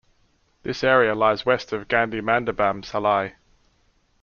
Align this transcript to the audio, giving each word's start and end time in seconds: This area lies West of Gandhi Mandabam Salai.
This 0.63 0.83
area 0.83 1.13
lies 1.13 1.45
West 1.45 1.71
of 1.73 1.87
Gandhi 1.87 2.21
Mandabam 2.21 2.81
Salai. 2.83 3.33